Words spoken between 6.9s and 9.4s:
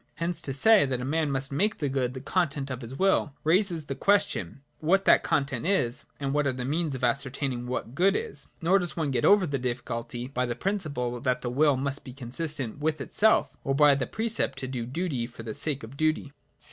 of ascertaining what good is. Nor does one get